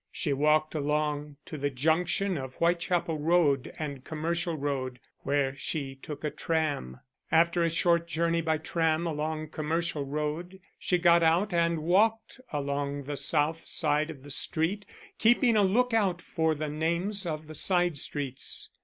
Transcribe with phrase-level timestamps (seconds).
[0.11, 6.23] She walked along to the junction of Whitechapel Road and Commercial Road, where she took
[6.23, 6.99] a tram.
[7.31, 13.03] After a short journey by tram along Commercial Road she got out and walked along
[13.03, 14.87] the south side of the street,
[15.19, 18.71] keeping a look out for the names of the side streets.